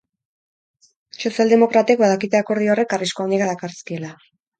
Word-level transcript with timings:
Sozialdemokratek 1.19 2.01
badakite 2.05 2.39
akordio 2.39 2.73
horrek 2.77 2.97
arrisku 2.99 3.25
handiak 3.27 3.53
dakarzkiela. 3.53 4.11